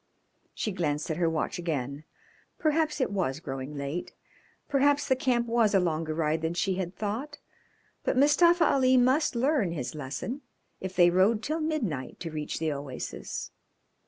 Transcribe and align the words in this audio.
She 0.55 0.71
glanced 0.71 1.11
at 1.11 1.17
her 1.17 1.29
watch 1.29 1.59
again. 1.59 2.05
Perhaps 2.57 2.99
it 2.99 3.11
was 3.11 3.39
growing 3.39 3.77
late, 3.77 4.13
perhaps 4.67 5.07
the 5.07 5.15
camp 5.15 5.45
was 5.45 5.75
a 5.75 5.79
longer 5.79 6.15
ride 6.15 6.41
than 6.41 6.55
she 6.55 6.73
had 6.73 6.95
thought; 6.95 7.37
but 8.03 8.17
Mustafa 8.17 8.65
Ali 8.65 8.97
must 8.97 9.35
learn 9.35 9.73
his 9.73 9.93
lesson 9.93 10.41
if 10.79 10.95
they 10.95 11.11
rode 11.11 11.43
till 11.43 11.59
midnight 11.61 12.19
to 12.21 12.31
reach 12.31 12.57
the 12.57 12.71
oasis. 12.71 13.51